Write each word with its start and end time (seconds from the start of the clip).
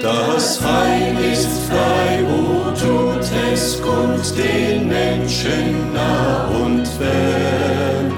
Das 0.00 0.58
Heil 0.64 1.14
ist 1.32 1.68
frei, 1.68 2.24
o 2.24 2.70
tut 2.70 3.30
es 3.52 3.80
kund 3.82 4.38
den 4.38 4.88
Menschen 4.88 5.92
nah 5.92 6.46
und 6.46 6.88
fern. 6.88 8.10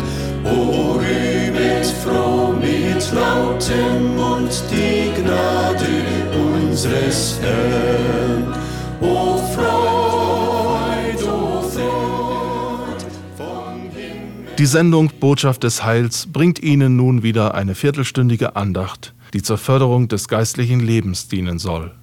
O 0.45 0.93
rühmet 0.93 1.87
froh 2.05 2.53
mit 2.53 3.13
lautem 3.13 4.15
Mund 4.15 4.63
die 4.71 5.21
Gnade 5.21 5.85
unseres 6.33 7.41
Herrn. 7.43 8.55
O 9.01 9.39
Freud, 9.53 11.25
o 11.25 11.61
Freud 11.61 13.05
vom 13.37 13.81
Himmel. 13.93 14.55
Die 14.59 14.67
Sendung 14.67 15.11
Botschaft 15.19 15.65
des 15.65 15.85
Heils 15.85 16.29
bringt 16.33 16.63
Ihnen 16.63 16.95
nun 16.95 17.25
wieder 17.25 17.55
eine 17.55 17.75
viertelstündige 17.75 18.55
Andacht 18.55 19.13
die 19.35 19.43
zur 19.43 19.59
Förderung 19.59 20.09
des 20.09 20.29
geistlichen 20.29 20.81
Lebens 20.81 21.29
dienen 21.29 21.59
soll. 21.59 21.95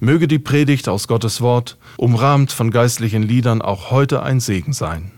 Möge 0.00 0.28
die 0.28 0.38
Predigt 0.38 0.88
aus 0.88 1.08
Gottes 1.08 1.40
Wort, 1.40 1.76
umrahmt 1.96 2.52
von 2.52 2.70
geistlichen 2.70 3.22
Liedern, 3.22 3.60
auch 3.60 3.90
heute 3.90 4.22
ein 4.22 4.40
Segen 4.40 4.72
sein. 4.72 5.10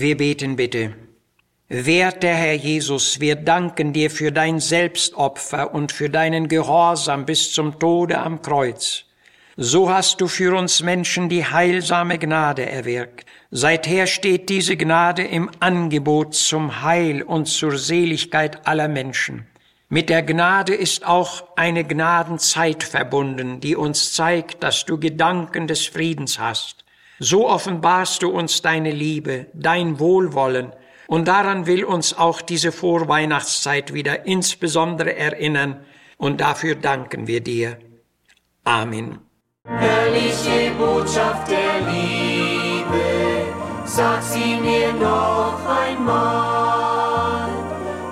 Wir 0.00 0.16
beten 0.16 0.56
bitte. 0.56 0.94
Werter 1.68 2.32
Herr 2.32 2.54
Jesus, 2.54 3.20
wir 3.20 3.36
danken 3.36 3.92
dir 3.92 4.10
für 4.10 4.32
dein 4.32 4.58
Selbstopfer 4.58 5.74
und 5.74 5.92
für 5.92 6.08
deinen 6.08 6.48
Gehorsam 6.48 7.26
bis 7.26 7.52
zum 7.52 7.78
Tode 7.78 8.18
am 8.18 8.40
Kreuz. 8.40 9.04
So 9.58 9.90
hast 9.90 10.22
du 10.22 10.26
für 10.26 10.56
uns 10.56 10.82
Menschen 10.82 11.28
die 11.28 11.44
heilsame 11.44 12.16
Gnade 12.18 12.64
erwirkt. 12.64 13.26
Seither 13.50 14.06
steht 14.06 14.48
diese 14.48 14.78
Gnade 14.78 15.22
im 15.22 15.50
Angebot 15.60 16.34
zum 16.34 16.80
Heil 16.80 17.20
und 17.20 17.44
zur 17.44 17.76
Seligkeit 17.76 18.66
aller 18.66 18.88
Menschen. 18.88 19.48
Mit 19.90 20.08
der 20.08 20.22
Gnade 20.22 20.74
ist 20.74 21.04
auch 21.06 21.44
eine 21.56 21.84
Gnadenzeit 21.84 22.84
verbunden, 22.84 23.60
die 23.60 23.76
uns 23.76 24.14
zeigt, 24.14 24.62
dass 24.62 24.86
du 24.86 24.98
Gedanken 24.98 25.66
des 25.66 25.86
Friedens 25.86 26.38
hast. 26.38 26.86
So 27.22 27.46
offenbarst 27.46 28.22
du 28.22 28.30
uns 28.30 28.62
deine 28.62 28.92
Liebe, 28.92 29.48
dein 29.52 30.00
Wohlwollen, 30.00 30.72
und 31.06 31.28
daran 31.28 31.66
will 31.66 31.84
uns 31.84 32.16
auch 32.16 32.40
diese 32.40 32.72
Vorweihnachtszeit 32.72 33.92
wieder 33.92 34.24
insbesondere 34.24 35.14
erinnern, 35.16 35.84
und 36.16 36.40
dafür 36.40 36.76
danken 36.76 37.26
wir 37.26 37.42
dir. 37.42 37.78
Amen. 38.64 39.18
Herrliche 39.66 40.70
Botschaft 40.78 41.50
der 41.50 41.92
Liebe, 41.92 43.04
sag 43.84 44.22
sie 44.22 44.56
mir 44.56 44.90
noch 44.94 45.60
einmal. 45.68 47.50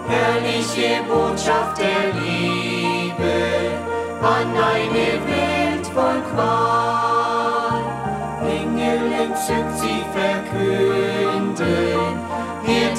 Herrliche 0.07 1.01
Botschaft 1.09 1.79
der 1.79 2.13
Liebe 2.13 3.73
an 4.21 4.49
eine 4.49 5.27
Welt 5.27 5.38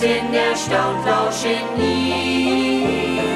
Hirten 0.01 0.33
erstaunt 0.33 1.05
lauschen 1.05 1.67
ihr, 1.77 3.27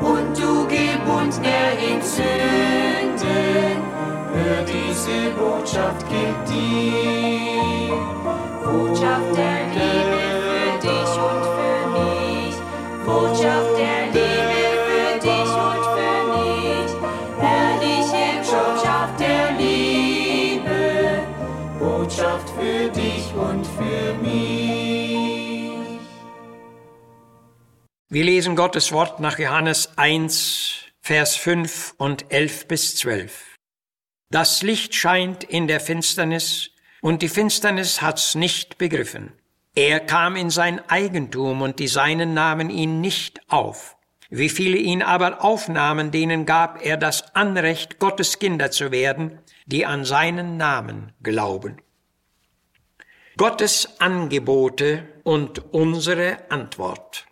und 0.00 0.38
du 0.38 0.66
gebundner 0.66 1.72
entzünden, 1.90 3.28
hör 4.32 4.62
diese 4.64 5.30
Botschaft 5.36 6.06
gilt 6.08 6.48
dir. 6.48 7.92
Botschaft 8.64 9.36
der 9.36 9.60
Liebe 9.74 10.07
Wir 28.18 28.24
lesen 28.24 28.56
Gottes 28.56 28.90
Wort 28.90 29.20
nach 29.20 29.38
Johannes 29.38 29.96
1, 29.96 30.86
Vers 31.00 31.36
5 31.36 31.94
und 31.98 32.32
11 32.32 32.66
bis 32.66 32.96
12. 32.96 33.54
Das 34.28 34.60
Licht 34.64 34.96
scheint 34.96 35.44
in 35.44 35.68
der 35.68 35.78
Finsternis, 35.78 36.70
und 37.00 37.22
die 37.22 37.28
Finsternis 37.28 38.02
hat's 38.02 38.34
nicht 38.34 38.76
begriffen. 38.76 39.34
Er 39.76 40.00
kam 40.00 40.34
in 40.34 40.50
sein 40.50 40.80
Eigentum, 40.90 41.62
und 41.62 41.78
die 41.78 41.86
Seinen 41.86 42.34
nahmen 42.34 42.70
ihn 42.70 43.00
nicht 43.00 43.40
auf. 43.46 43.96
Wie 44.30 44.48
viele 44.48 44.78
ihn 44.78 45.04
aber 45.04 45.44
aufnahmen, 45.44 46.10
denen 46.10 46.44
gab 46.44 46.84
er 46.84 46.96
das 46.96 47.36
Anrecht, 47.36 48.00
Gottes 48.00 48.40
Kinder 48.40 48.72
zu 48.72 48.90
werden, 48.90 49.38
die 49.66 49.86
an 49.86 50.04
seinen 50.04 50.56
Namen 50.56 51.12
glauben. 51.22 51.76
Gottes 53.36 54.00
Angebote 54.00 55.06
und 55.22 55.72
unsere 55.72 56.50
Antwort. 56.50 57.27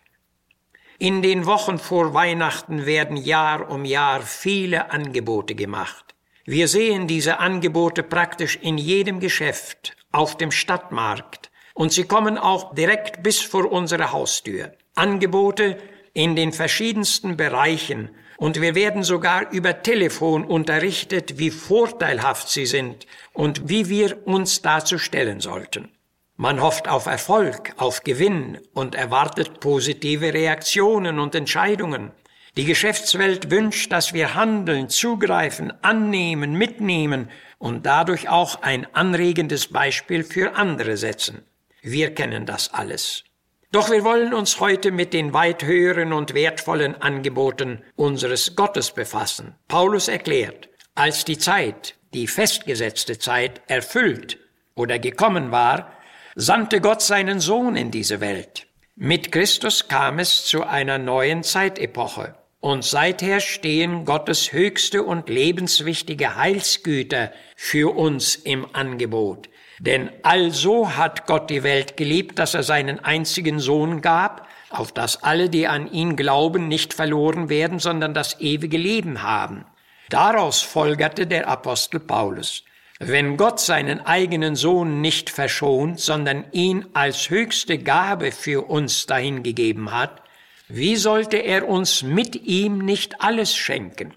In 0.99 1.21
den 1.21 1.45
Wochen 1.45 1.77
vor 1.77 2.15
Weihnachten 2.15 2.87
werden 2.87 3.17
Jahr 3.17 3.69
um 3.69 3.85
Jahr 3.85 4.23
viele 4.23 4.91
Angebote 4.91 5.53
gemacht. 5.53 6.15
Wir 6.43 6.67
sehen 6.67 7.05
diese 7.05 7.39
Angebote 7.39 8.01
praktisch 8.01 8.57
in 8.59 8.79
jedem 8.79 9.19
Geschäft, 9.19 9.95
auf 10.11 10.37
dem 10.37 10.49
Stadtmarkt, 10.49 11.51
und 11.75 11.93
sie 11.93 12.05
kommen 12.05 12.39
auch 12.39 12.73
direkt 12.73 13.21
bis 13.21 13.41
vor 13.41 13.71
unsere 13.71 14.11
Haustür. 14.11 14.71
Angebote 14.95 15.77
in 16.13 16.35
den 16.35 16.51
verschiedensten 16.51 17.37
Bereichen, 17.37 18.09
und 18.37 18.59
wir 18.59 18.73
werden 18.73 19.03
sogar 19.03 19.51
über 19.51 19.83
Telefon 19.83 20.45
unterrichtet, 20.45 21.37
wie 21.37 21.51
vorteilhaft 21.51 22.49
sie 22.49 22.65
sind 22.65 23.05
und 23.33 23.69
wie 23.69 23.87
wir 23.87 24.25
uns 24.25 24.63
dazu 24.63 24.97
stellen 24.97 25.41
sollten. 25.41 25.91
Man 26.39 26.61
hofft 26.61 26.87
auf 26.87 27.07
Erfolg, 27.07 27.73
auf 27.77 28.03
Gewinn 28.03 28.59
und 28.75 28.93
erwartet 28.93 29.59
positive 29.59 30.35
Reaktionen 30.35 31.17
und 31.17 31.33
Entscheidungen. 31.33 32.11
Die 32.55 32.65
Geschäftswelt 32.65 33.49
wünscht, 33.49 33.91
dass 33.91 34.13
wir 34.13 34.35
handeln, 34.35 34.87
zugreifen, 34.89 35.73
annehmen, 35.83 36.53
mitnehmen 36.53 37.31
und 37.57 37.87
dadurch 37.87 38.29
auch 38.29 38.61
ein 38.61 38.85
anregendes 38.93 39.69
Beispiel 39.69 40.23
für 40.23 40.55
andere 40.55 40.95
setzen. 40.97 41.43
Wir 41.81 42.13
kennen 42.13 42.45
das 42.45 42.71
alles. 42.71 43.23
Doch 43.71 43.89
wir 43.89 44.03
wollen 44.03 44.35
uns 44.35 44.59
heute 44.59 44.91
mit 44.91 45.13
den 45.13 45.33
weit 45.33 45.63
höheren 45.63 46.13
und 46.13 46.35
wertvollen 46.35 47.01
Angeboten 47.01 47.81
unseres 47.95 48.55
Gottes 48.55 48.91
befassen. 48.91 49.55
Paulus 49.67 50.07
erklärt, 50.07 50.69
als 50.93 51.25
die 51.25 51.39
Zeit, 51.39 51.95
die 52.13 52.27
festgesetzte 52.27 53.17
Zeit, 53.17 53.61
erfüllt 53.67 54.37
oder 54.75 54.99
gekommen 54.99 55.51
war, 55.51 55.96
sandte 56.39 56.81
Gott 56.81 57.01
seinen 57.01 57.39
Sohn 57.39 57.75
in 57.75 57.89
diese 57.89 58.21
Welt. 58.21 58.67
Mit 58.95 59.31
Christus 59.31 59.87
kam 59.87 60.19
es 60.19 60.45
zu 60.45 60.63
einer 60.63 60.99
neuen 60.99 61.41
Zeitepoche. 61.41 62.35
Und 62.59 62.83
seither 62.83 63.39
stehen 63.39 64.05
Gottes 64.05 64.53
höchste 64.53 65.01
und 65.01 65.29
lebenswichtige 65.29 66.35
Heilsgüter 66.35 67.31
für 67.55 67.97
uns 67.97 68.35
im 68.35 68.67
Angebot. 68.73 69.49
Denn 69.79 70.11
also 70.21 70.95
hat 70.95 71.25
Gott 71.25 71.49
die 71.49 71.63
Welt 71.63 71.97
geliebt, 71.97 72.37
dass 72.37 72.53
er 72.53 72.63
seinen 72.63 72.99
einzigen 72.99 73.59
Sohn 73.59 74.01
gab, 74.03 74.47
auf 74.69 74.91
dass 74.91 75.23
alle, 75.23 75.49
die 75.49 75.65
an 75.65 75.91
ihn 75.91 76.15
glauben, 76.15 76.67
nicht 76.67 76.93
verloren 76.93 77.49
werden, 77.49 77.79
sondern 77.79 78.13
das 78.13 78.39
ewige 78.39 78.77
Leben 78.77 79.23
haben. 79.23 79.65
Daraus 80.09 80.61
folgerte 80.61 81.25
der 81.25 81.47
Apostel 81.47 81.99
Paulus. 81.99 82.63
Wenn 82.99 83.37
Gott 83.37 83.59
seinen 83.59 83.99
eigenen 84.05 84.55
Sohn 84.55 85.01
nicht 85.01 85.29
verschont, 85.29 85.99
sondern 85.99 86.45
ihn 86.51 86.85
als 86.93 87.29
höchste 87.29 87.77
Gabe 87.77 88.31
für 88.31 88.67
uns 88.69 89.05
dahingegeben 89.05 89.91
hat, 89.91 90.23
wie 90.67 90.95
sollte 90.95 91.37
er 91.37 91.67
uns 91.69 92.01
mit 92.01 92.35
ihm 92.35 92.79
nicht 92.79 93.21
alles 93.21 93.55
schenken? 93.55 94.13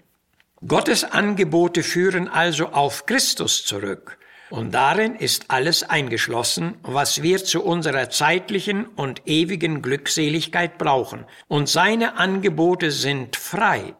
Gottes 0.67 1.03
Angebote 1.03 1.83
führen 1.83 2.27
also 2.27 2.67
auf 2.67 3.05
Christus 3.05 3.65
zurück. 3.65 4.17
Und 4.49 4.73
darin 4.73 5.15
ist 5.15 5.45
alles 5.47 5.83
eingeschlossen, 5.83 6.75
was 6.83 7.23
wir 7.23 7.43
zu 7.43 7.63
unserer 7.63 8.09
zeitlichen 8.09 8.85
und 8.85 9.21
ewigen 9.25 9.81
Glückseligkeit 9.81 10.77
brauchen. 10.77 11.25
Und 11.47 11.69
seine 11.69 12.17
Angebote 12.17 12.91
sind 12.91 13.37
frei. 13.37 13.93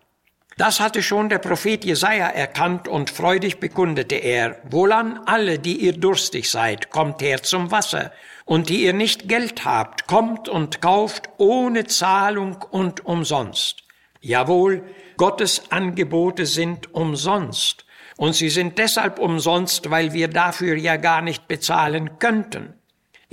Das 0.58 0.80
hatte 0.80 1.02
schon 1.02 1.30
der 1.30 1.40
Prophet 1.40 1.86
Jesaja 1.86 2.28
erkannt 2.28 2.88
und 2.88 3.10
freudig 3.10 3.60
bekundete 3.60 4.16
er, 4.16 4.58
Wohlan 4.70 5.22
alle, 5.26 5.60
die 5.60 5.78
ihr 5.78 5.94
durstig 5.94 6.50
seid, 6.50 6.90
kommt 6.90 7.22
her 7.22 7.42
zum 7.42 7.72
Wasser 7.72 8.12
und 8.46 8.70
die 8.70 8.84
ihr 8.84 8.94
nicht 8.94 9.30
Geld 9.30 9.66
habt, 9.66 10.08
kommt 10.08 10.50
und 10.50 10.82
kauft 10.82 11.30
ohne 11.38 11.86
Zahlung 11.86 12.64
und 12.70 13.06
umsonst. 13.06 13.84
Jawohl, 14.20 14.84
Gottes 15.18 15.72
Angebote 15.72 16.46
sind 16.46 16.94
umsonst, 16.94 17.86
und 18.18 18.36
sie 18.36 18.50
sind 18.50 18.78
deshalb 18.78 19.18
umsonst, 19.18 19.90
weil 19.90 20.14
wir 20.14 20.28
dafür 20.28 20.76
ja 20.76 20.98
gar 20.98 21.24
nicht 21.24 21.48
bezahlen 21.48 22.20
könnten. 22.20 22.76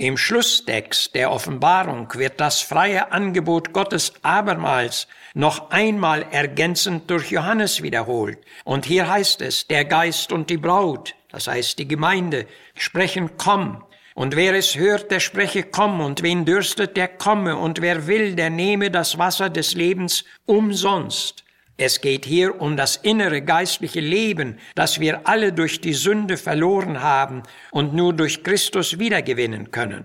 Im 0.01 0.15
Schlusstext 0.15 1.13
der 1.13 1.29
Offenbarung 1.29 2.07
wird 2.13 2.39
das 2.39 2.61
freie 2.61 3.11
Angebot 3.11 3.73
Gottes 3.73 4.13
abermals 4.21 5.09
noch 5.33 5.71
einmal 5.71 6.25
ergänzend 6.31 7.09
durch 7.09 7.31
Johannes 7.31 7.83
wiederholt. 7.83 8.37
Und 8.63 8.85
hier 8.85 9.09
heißt 9.09 9.41
es, 9.41 9.67
der 9.67 9.83
Geist 9.83 10.31
und 10.31 10.49
die 10.49 10.55
Braut, 10.55 11.15
das 11.33 11.49
heißt 11.49 11.79
die 11.79 11.87
Gemeinde, 11.89 12.47
sprechen, 12.75 13.31
komm. 13.35 13.83
Und 14.15 14.37
wer 14.37 14.53
es 14.55 14.77
hört, 14.77 15.11
der 15.11 15.19
spreche, 15.19 15.63
komm, 15.63 15.99
und 15.99 16.23
wen 16.23 16.45
dürstet, 16.45 16.95
der 16.95 17.09
komme, 17.09 17.57
und 17.57 17.81
wer 17.81 18.07
will, 18.07 18.35
der 18.35 18.49
nehme 18.49 18.91
das 18.91 19.17
Wasser 19.17 19.49
des 19.49 19.73
Lebens 19.73 20.23
umsonst. 20.45 21.43
Es 21.81 22.01
geht 22.01 22.25
hier 22.25 22.59
um 22.59 22.75
das 22.75 22.97
innere 22.97 23.41
geistliche 23.41 24.01
Leben, 24.01 24.57
das 24.75 24.99
wir 24.99 25.25
alle 25.29 25.53
durch 25.53 25.79
die 25.79 25.93
Sünde 25.93 26.35
verloren 26.35 27.01
haben 27.01 27.43
und 27.71 27.93
nur 27.93 28.11
durch 28.11 28.43
Christus 28.43 28.99
wiedergewinnen 28.99 29.71
können. 29.71 30.03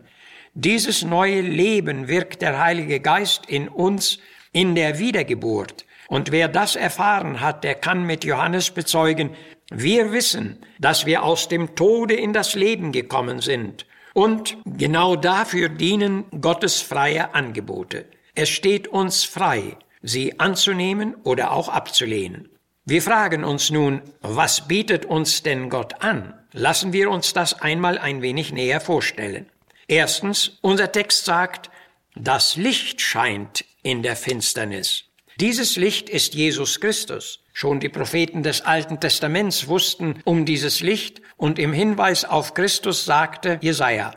Dieses 0.55 1.05
neue 1.05 1.41
Leben 1.41 2.07
wirkt 2.07 2.43
der 2.43 2.61
Heilige 2.61 3.01
Geist 3.01 3.47
in 3.47 3.67
uns 3.69 4.21
in 4.53 4.77
der 4.77 5.01
Wiedergeburt. 5.01 5.85
Und 6.07 6.31
wer 6.31 6.47
das 6.47 6.77
erfahren 6.77 7.41
hat, 7.41 7.65
der 7.65 7.75
kann 7.75 8.07
mit 8.07 8.25
Johannes 8.25 8.71
bezeugen, 8.71 9.31
wir 9.69 10.13
wissen, 10.13 10.59
dass 10.79 11.07
wir 11.07 11.25
aus 11.25 11.49
dem 11.49 11.75
Tode 11.75 12.15
in 12.15 12.33
das 12.33 12.55
Leben 12.55 12.93
gekommen 12.93 13.41
sind 13.41 13.85
und 14.13 14.57
genau 14.65 15.17
dafür 15.17 15.71
dienen 15.71 16.25
Gottes 16.41 16.81
freie 16.83 17.35
Angebote. 17.35 18.05
Es 18.37 18.49
steht 18.49 18.87
uns 18.87 19.25
frei, 19.25 19.77
sie 20.05 20.39
anzunehmen 20.39 21.17
oder 21.25 21.51
auch 21.53 21.69
abzulehnen. 21.69 22.51
Wir 22.85 23.01
fragen 23.01 23.43
uns 23.43 23.71
nun, 23.71 24.03
was 24.21 24.69
bietet 24.69 25.07
uns 25.07 25.43
denn 25.43 25.71
Gott 25.71 26.03
an? 26.03 26.35
Lassen 26.53 26.93
wir 26.93 27.11
uns 27.11 27.33
das 27.33 27.61
einmal 27.61 27.97
ein 27.99 28.21
wenig 28.21 28.53
näher 28.53 28.81
vorstellen. 28.81 29.47
Erstens, 29.89 30.59
unser 30.61 30.93
Text 30.93 31.25
sagt, 31.25 31.71
das 32.15 32.57
Licht 32.57 33.01
scheint 33.01 33.65
in 33.83 34.03
der 34.03 34.15
Finsternis. 34.15 35.05
Dieses 35.41 35.77
Licht 35.77 36.09
ist 36.11 36.35
Jesus 36.35 36.81
Christus. 36.81 37.41
Schon 37.55 37.81
die 37.81 37.89
Propheten 37.89 38.43
des 38.43 38.61
Alten 38.61 39.01
Testaments 39.01 39.69
wussten 39.69 40.21
um 40.25 40.45
dieses 40.45 40.81
Licht 40.81 41.23
und 41.37 41.59
im 41.59 41.73
Hinweis 41.73 42.25
auf 42.25 42.53
Christus 42.53 43.05
sagte 43.05 43.59
Jesaja, 43.63 44.15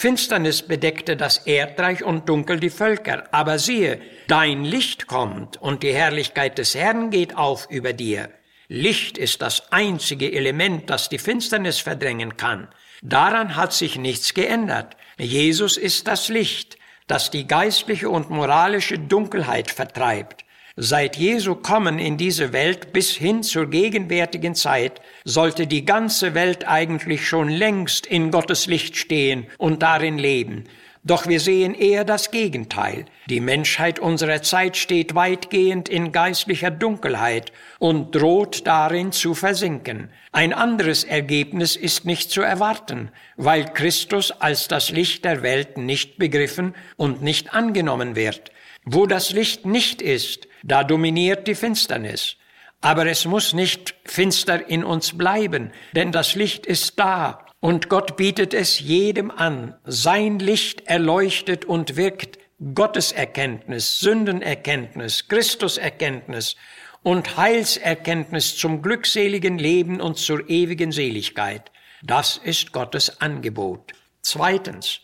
Finsternis 0.00 0.62
bedeckte 0.62 1.14
das 1.14 1.36
Erdreich 1.46 2.02
und 2.02 2.26
dunkel 2.26 2.58
die 2.58 2.70
Völker. 2.70 3.24
Aber 3.32 3.58
siehe, 3.58 4.00
dein 4.28 4.64
Licht 4.64 5.06
kommt 5.06 5.60
und 5.60 5.82
die 5.82 5.92
Herrlichkeit 5.92 6.56
des 6.56 6.74
Herrn 6.74 7.10
geht 7.10 7.36
auf 7.36 7.66
über 7.68 7.92
dir. 7.92 8.30
Licht 8.68 9.18
ist 9.18 9.42
das 9.42 9.70
einzige 9.70 10.32
Element, 10.32 10.88
das 10.88 11.10
die 11.10 11.18
Finsternis 11.18 11.80
verdrängen 11.80 12.38
kann. 12.38 12.68
Daran 13.02 13.56
hat 13.56 13.74
sich 13.74 13.98
nichts 13.98 14.32
geändert. 14.32 14.96
Jesus 15.18 15.76
ist 15.76 16.08
das 16.08 16.30
Licht, 16.30 16.78
das 17.06 17.30
die 17.30 17.46
geistliche 17.46 18.08
und 18.08 18.30
moralische 18.30 18.98
Dunkelheit 18.98 19.70
vertreibt. 19.70 20.46
Seit 20.76 21.16
Jesu 21.16 21.56
Kommen 21.56 21.98
in 21.98 22.16
diese 22.16 22.52
Welt 22.52 22.92
bis 22.92 23.10
hin 23.10 23.42
zur 23.42 23.68
gegenwärtigen 23.68 24.54
Zeit 24.54 25.00
sollte 25.24 25.66
die 25.66 25.84
ganze 25.84 26.34
Welt 26.34 26.66
eigentlich 26.68 27.26
schon 27.26 27.48
längst 27.48 28.06
in 28.06 28.30
Gottes 28.30 28.66
Licht 28.66 28.96
stehen 28.96 29.46
und 29.58 29.82
darin 29.82 30.16
leben. 30.16 30.64
Doch 31.02 31.26
wir 31.26 31.40
sehen 31.40 31.74
eher 31.74 32.04
das 32.04 32.30
Gegenteil. 32.30 33.06
Die 33.26 33.40
Menschheit 33.40 33.98
unserer 33.98 34.42
Zeit 34.42 34.76
steht 34.76 35.14
weitgehend 35.14 35.88
in 35.88 36.12
geistlicher 36.12 36.70
Dunkelheit 36.70 37.52
und 37.78 38.14
droht 38.14 38.66
darin 38.66 39.10
zu 39.10 39.34
versinken. 39.34 40.10
Ein 40.30 40.52
anderes 40.52 41.04
Ergebnis 41.04 41.74
ist 41.74 42.04
nicht 42.04 42.30
zu 42.30 42.42
erwarten, 42.42 43.10
weil 43.36 43.64
Christus 43.64 44.30
als 44.30 44.68
das 44.68 44.90
Licht 44.90 45.24
der 45.24 45.42
Welt 45.42 45.78
nicht 45.78 46.18
begriffen 46.18 46.74
und 46.96 47.22
nicht 47.22 47.54
angenommen 47.54 48.14
wird. 48.14 48.52
Wo 48.84 49.06
das 49.06 49.30
Licht 49.32 49.64
nicht 49.64 50.02
ist, 50.02 50.48
da 50.62 50.84
dominiert 50.84 51.46
die 51.46 51.54
Finsternis. 51.54 52.36
Aber 52.80 53.06
es 53.06 53.26
muss 53.26 53.52
nicht 53.52 53.94
finster 54.04 54.68
in 54.68 54.84
uns 54.84 55.16
bleiben, 55.16 55.72
denn 55.94 56.12
das 56.12 56.34
Licht 56.34 56.64
ist 56.66 56.98
da 56.98 57.44
und 57.60 57.90
Gott 57.90 58.16
bietet 58.16 58.54
es 58.54 58.80
jedem 58.80 59.30
an. 59.30 59.74
Sein 59.84 60.38
Licht 60.38 60.86
erleuchtet 60.86 61.66
und 61.66 61.96
wirkt 61.96 62.38
Gotteserkenntnis, 62.74 64.00
Sündenerkenntnis, 64.00 65.28
Christuserkenntnis 65.28 66.56
und 67.02 67.36
Heilserkenntnis 67.36 68.56
zum 68.56 68.82
glückseligen 68.82 69.58
Leben 69.58 70.00
und 70.00 70.18
zur 70.18 70.48
ewigen 70.48 70.92
Seligkeit. 70.92 71.70
Das 72.02 72.38
ist 72.38 72.72
Gottes 72.72 73.20
Angebot. 73.20 73.92
Zweitens, 74.22 75.00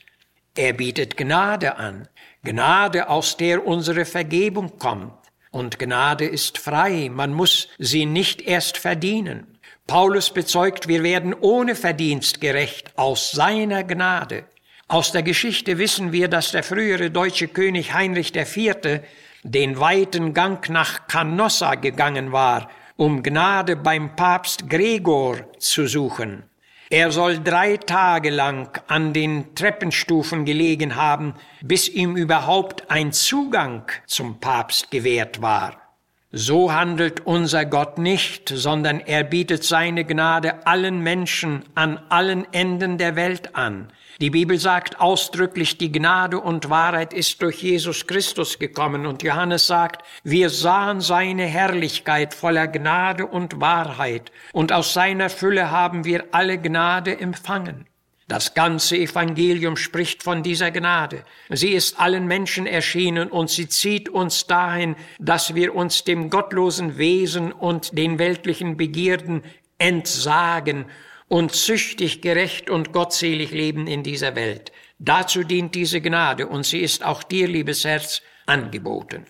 er 0.55 0.73
bietet 0.73 1.17
Gnade 1.17 1.77
an, 1.77 2.09
Gnade, 2.43 3.11
aus 3.11 3.37
der 3.37 3.67
unsere 3.67 4.07
Vergebung 4.07 4.79
kommt. 4.79 5.25
Und 5.57 5.79
Gnade 5.79 6.27
ist 6.27 6.59
frei, 6.59 7.09
man 7.11 7.33
muss 7.33 7.69
sie 7.79 8.05
nicht 8.05 8.43
erst 8.43 8.77
verdienen. 8.77 9.59
Paulus 9.87 10.29
bezeugt, 10.29 10.87
wir 10.87 11.03
werden 11.03 11.33
ohne 11.33 11.75
Verdienst 11.75 12.43
gerecht 12.43 12.93
aus 12.97 13.31
seiner 13.31 13.83
Gnade. 13.83 14.45
Aus 14.87 15.13
der 15.13 15.23
Geschichte 15.23 15.79
wissen 15.79 16.13
wir, 16.13 16.29
dass 16.29 16.53
der 16.53 16.63
frühere 16.63 17.11
deutsche 17.11 17.49
König 17.49 17.95
Heinrich 17.95 18.37
IV. 18.37 19.01
den 19.45 19.81
weiten 19.81 20.35
Gang 20.35 20.69
nach 20.69 21.07
Canossa 21.07 21.77
gegangen 21.77 22.33
war, 22.33 22.69
um 22.97 23.23
Gnade 23.23 23.77
beim 23.77 24.15
Papst 24.15 24.69
Gregor 24.69 25.39
zu 25.59 25.87
suchen. 25.87 26.43
Er 26.88 27.11
soll 27.11 27.40
drei 27.40 27.76
Tage 27.78 28.31
lang 28.31 28.81
an 28.87 29.12
den 29.12 29.55
Treppenstufen 29.57 30.45
gelegen 30.45 30.95
haben, 30.95 31.35
bis 31.61 31.88
ihm 31.88 32.16
überhaupt 32.16 32.90
ein 32.90 33.12
Zugang 33.12 33.90
zum 34.07 34.38
Papst 34.38 34.90
gewährt 34.93 35.43
war. 35.43 35.86
So 36.33 36.73
handelt 36.73 37.25
unser 37.25 37.64
Gott 37.64 37.99
nicht, 37.99 38.49
sondern 38.49 38.99
er 38.99 39.23
bietet 39.23 39.62
seine 39.62 40.04
Gnade 40.04 40.66
allen 40.66 41.00
Menschen 41.00 41.64
an 41.76 42.00
allen 42.09 42.52
Enden 42.52 42.99
der 42.99 43.14
Welt 43.14 43.54
an. 43.54 43.92
Die 44.21 44.30
Bibel 44.30 44.59
sagt 44.59 44.99
ausdrücklich, 44.99 45.78
die 45.78 45.92
Gnade 45.92 46.40
und 46.40 46.68
Wahrheit 46.68 47.12
ist 47.12 47.42
durch 47.42 47.62
Jesus 47.62 48.09
Christus 48.09 48.59
gekommen. 48.59 49.06
Und 49.06 49.23
Johannes 49.23 49.68
sagt, 49.68 50.04
wir 50.25 50.50
sahen 50.50 51.00
seine 51.00 51.45
Herrlichkeit 51.45 52.35
voller 52.35 52.66
Gnade 52.66 53.26
und 53.26 53.61
Wahrheit. 53.61 54.33
Und 54.52 54.73
aus 54.73 54.95
seiner 54.95 55.30
Fülle 55.30 55.71
haben 55.71 56.04
wir 56.04 56.25
alle 56.33 56.59
Gnade 56.59 57.21
empfangen. 57.21 57.87
Das 58.28 58.54
ganze 58.54 58.97
Evangelium 58.97 59.76
spricht 59.76 60.25
von 60.25 60.42
dieser 60.42 60.73
Gnade. 60.73 61.25
Sie 61.49 61.73
ist 61.73 62.00
allen 62.00 62.26
Menschen 62.26 62.66
erschienen 62.66 63.30
und 63.30 63.50
sie 63.50 63.68
zieht 63.68 64.09
uns 64.09 64.49
dahin, 64.49 64.97
dass 65.21 65.54
wir 65.54 65.76
uns 65.76 66.02
dem 66.02 66.28
gottlosen 66.28 66.99
Wesen 66.99 67.52
und 67.52 67.97
den 67.97 68.18
weltlichen 68.18 68.76
Begierden 68.76 69.45
entsagen 69.78 70.87
und 71.28 71.52
züchtig, 71.52 72.21
gerecht 72.21 72.68
und 72.68 72.92
gottselig 72.92 73.52
leben 73.52 73.87
in 73.87 74.02
dieser 74.02 74.35
Welt. 74.35 74.73
Dazu 74.99 75.45
dient 75.45 75.75
diese 75.76 76.00
Gnade 76.00 76.49
und 76.49 76.64
sie 76.64 76.80
ist 76.80 77.04
auch 77.04 77.23
dir, 77.23 77.47
liebes 77.47 77.85
Herz, 77.85 78.23
angeboten. 78.47 79.26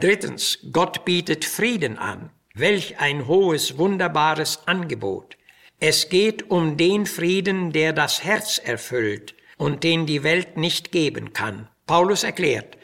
Drittens, 0.00 0.58
Gott 0.70 1.04
bietet 1.04 1.44
Frieden 1.44 1.98
an. 1.98 2.30
Welch 2.54 2.98
ein 2.98 3.26
hohes, 3.26 3.78
wunderbares 3.78 4.66
Angebot. 4.66 5.36
Es 5.80 6.08
geht 6.08 6.50
um 6.50 6.76
den 6.76 7.06
Frieden, 7.06 7.72
der 7.72 7.92
das 7.92 8.24
Herz 8.24 8.58
erfüllt 8.58 9.34
und 9.56 9.84
den 9.84 10.06
die 10.06 10.22
Welt 10.22 10.56
nicht 10.56 10.92
geben 10.92 11.32
kann. 11.32 11.68
Paulus 11.86 12.24
erklärt, 12.24 12.78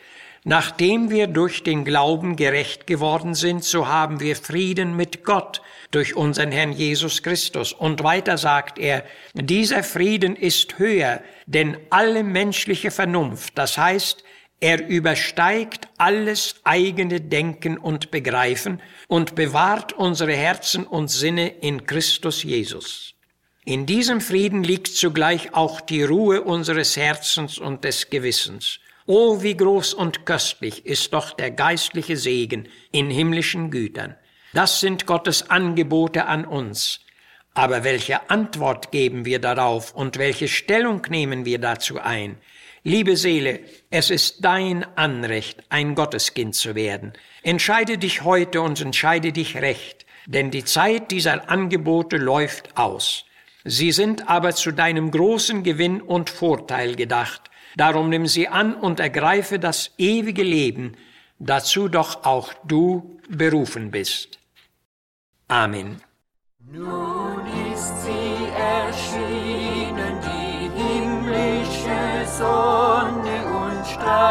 nachdem 0.44 1.10
wir 1.10 1.26
durch 1.26 1.62
den 1.62 1.84
Glauben 1.84 2.36
gerecht 2.36 2.86
geworden 2.86 3.34
sind, 3.34 3.64
so 3.64 3.88
haben 3.88 4.20
wir 4.20 4.36
Frieden 4.36 4.96
mit 4.96 5.24
Gott 5.24 5.62
durch 5.90 6.16
unseren 6.16 6.52
Herrn 6.52 6.72
Jesus 6.72 7.22
Christus. 7.22 7.72
Und 7.72 8.02
weiter 8.02 8.38
sagt 8.38 8.78
er, 8.78 9.04
dieser 9.34 9.82
Frieden 9.82 10.36
ist 10.36 10.78
höher, 10.78 11.22
denn 11.46 11.76
alle 11.90 12.22
menschliche 12.22 12.90
Vernunft, 12.90 13.56
das 13.56 13.78
heißt, 13.78 14.24
er 14.60 14.86
übersteigt 14.86 15.88
alles 15.96 16.56
eigene 16.64 17.20
Denken 17.20 17.78
und 17.78 18.10
Begreifen 18.10 18.82
und 19.08 19.34
bewahrt 19.34 19.94
unsere 19.94 20.34
Herzen 20.34 20.86
und 20.86 21.10
Sinne 21.10 21.48
in 21.48 21.86
Christus 21.86 22.42
Jesus. 22.42 23.14
In 23.64 23.86
diesem 23.86 24.20
Frieden 24.20 24.62
liegt 24.62 24.88
zugleich 24.88 25.54
auch 25.54 25.80
die 25.80 26.02
Ruhe 26.02 26.42
unseres 26.42 26.96
Herzens 26.96 27.58
und 27.58 27.84
des 27.84 28.10
Gewissens. 28.10 28.80
Oh, 29.06 29.42
wie 29.42 29.56
groß 29.56 29.94
und 29.94 30.26
köstlich 30.26 30.84
ist 30.84 31.14
doch 31.14 31.32
der 31.32 31.50
geistliche 31.50 32.16
Segen 32.16 32.68
in 32.92 33.10
himmlischen 33.10 33.70
Gütern. 33.70 34.14
Das 34.52 34.80
sind 34.80 35.06
Gottes 35.06 35.48
Angebote 35.48 36.26
an 36.26 36.44
uns. 36.44 37.00
Aber 37.54 37.82
welche 37.82 38.30
Antwort 38.30 38.92
geben 38.92 39.24
wir 39.24 39.38
darauf 39.38 39.94
und 39.94 40.18
welche 40.18 40.48
Stellung 40.48 41.06
nehmen 41.08 41.44
wir 41.44 41.58
dazu 41.58 41.98
ein? 41.98 42.38
Liebe 42.82 43.16
Seele, 43.16 43.60
es 43.90 44.08
ist 44.08 44.42
dein 44.42 44.86
Anrecht, 44.96 45.62
ein 45.68 45.94
Gotteskind 45.94 46.54
zu 46.54 46.74
werden. 46.74 47.12
Entscheide 47.42 47.98
dich 47.98 48.22
heute 48.24 48.62
und 48.62 48.80
entscheide 48.80 49.32
dich 49.32 49.56
recht, 49.56 50.06
denn 50.26 50.50
die 50.50 50.64
Zeit 50.64 51.10
dieser 51.10 51.50
Angebote 51.50 52.16
läuft 52.16 52.78
aus. 52.78 53.26
Sie 53.64 53.92
sind 53.92 54.30
aber 54.30 54.54
zu 54.54 54.72
deinem 54.72 55.10
großen 55.10 55.62
Gewinn 55.62 56.00
und 56.00 56.30
Vorteil 56.30 56.96
gedacht. 56.96 57.50
Darum 57.76 58.08
nimm 58.08 58.26
sie 58.26 58.48
an 58.48 58.74
und 58.74 58.98
ergreife 58.98 59.58
das 59.58 59.90
ewige 59.98 60.42
Leben, 60.42 60.96
dazu 61.38 61.88
doch 61.88 62.24
auch 62.24 62.54
du 62.64 63.20
berufen 63.28 63.90
bist. 63.90 64.38
Amen. 65.48 66.00
Nun 66.72 67.42
ist 67.74 68.04
sie 68.04 68.48
erschienen, 68.56 69.69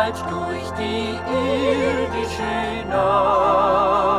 strahlt 0.09 0.31
durch 0.31 0.71
die 0.77 1.17
irdische 1.31 2.87
Nacht. 2.89 4.09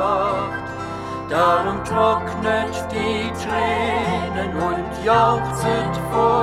Darum 1.28 1.85
trocknet 1.85 2.75
die 2.90 3.30
Tränen 3.42 4.52
und 4.56 5.04
jauchzet 5.04 5.97
vor 6.12 6.39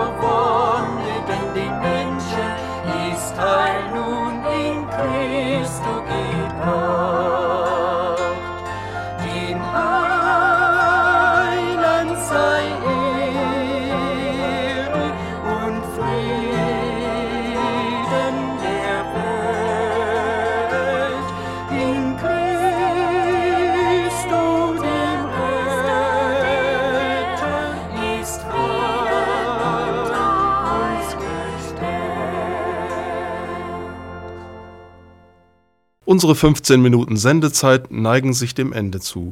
Unsere 36.07 36.35
15 36.35 36.81
Minuten 36.81 37.17
Sendezeit 37.17 37.91
neigen 37.91 38.31
sich 38.31 38.55
dem 38.55 38.71
Ende 38.71 39.01
zu. 39.01 39.31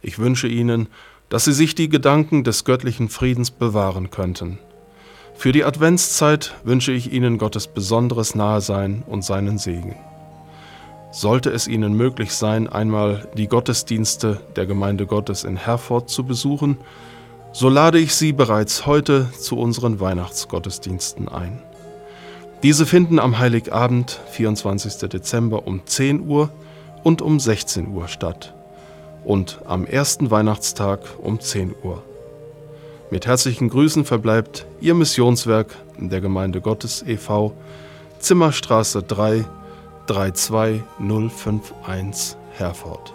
Ich 0.00 0.18
wünsche 0.18 0.48
Ihnen, 0.48 0.88
dass 1.28 1.44
Sie 1.44 1.52
sich 1.52 1.74
die 1.74 1.90
Gedanken 1.90 2.44
des 2.44 2.64
göttlichen 2.64 3.10
Friedens 3.10 3.50
bewahren 3.50 4.10
könnten. 4.10 4.58
Für 5.34 5.52
die 5.52 5.64
Adventszeit 5.64 6.54
wünsche 6.64 6.92
ich 6.92 7.12
Ihnen 7.12 7.36
Gottes 7.36 7.66
besonderes 7.66 8.34
Nahesein 8.34 9.02
und 9.06 9.22
seinen 9.22 9.58
Segen. 9.58 9.94
Sollte 11.10 11.50
es 11.50 11.68
Ihnen 11.68 11.92
möglich 11.92 12.32
sein, 12.32 12.68
einmal 12.68 13.28
die 13.36 13.48
Gottesdienste 13.48 14.40
der 14.56 14.64
Gemeinde 14.64 15.04
Gottes 15.04 15.44
in 15.44 15.58
Herford 15.58 16.08
zu 16.08 16.24
besuchen, 16.24 16.78
so 17.52 17.68
lade 17.68 17.98
ich 17.98 18.14
Sie 18.14 18.32
bereits 18.32 18.86
heute 18.86 19.30
zu 19.38 19.58
unseren 19.58 20.00
Weihnachtsgottesdiensten 20.00 21.28
ein. 21.28 21.62
Diese 22.62 22.86
finden 22.86 23.18
am 23.18 23.40
Heiligabend, 23.40 24.20
24. 24.30 25.08
Dezember 25.08 25.66
um 25.66 25.84
10 25.84 26.28
Uhr 26.28 26.48
und 27.02 27.20
um 27.20 27.40
16 27.40 27.88
Uhr 27.88 28.06
statt 28.06 28.54
und 29.24 29.58
am 29.66 29.84
ersten 29.84 30.30
Weihnachtstag 30.30 31.00
um 31.20 31.40
10 31.40 31.74
Uhr. 31.82 32.04
Mit 33.10 33.26
herzlichen 33.26 33.68
Grüßen 33.68 34.04
verbleibt 34.04 34.64
Ihr 34.80 34.94
Missionswerk 34.94 35.74
der 35.98 36.20
Gemeinde 36.20 36.60
Gottes 36.60 37.04
e.V. 37.06 37.52
Zimmerstraße 38.20 39.02
3 39.02 39.44
32051 40.06 42.36
Herford. 42.52 43.12